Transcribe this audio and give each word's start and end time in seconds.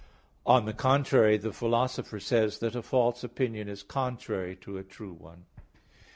On 0.47 0.65
the 0.65 0.73
contrary, 0.73 1.37
The 1.37 1.53
Philosopher 1.53 2.19
says 2.19 2.57
(Peri 2.57 2.71
Herm. 2.71 2.71
ii), 2.71 2.71
that 2.71 2.79
a 2.79 2.81
false 2.81 3.23
opinion 3.23 3.69
is 3.69 3.83
contrary 3.83 4.55
to 4.61 4.79
a 4.79 4.83
true 4.83 5.13
one. 5.13 5.45